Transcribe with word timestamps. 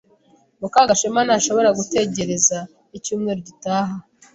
Mukagashema 0.59 1.19
ntashobora 1.27 1.69
gutegereza 1.77 2.57
icyumweru 2.97 3.39
gitaha. 3.47 3.95